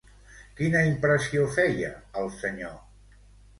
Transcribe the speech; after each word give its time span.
Quina 0.59 0.81
impressió 0.91 1.45
feia 1.59 1.93
el 2.25 2.35
senyor? 2.41 2.75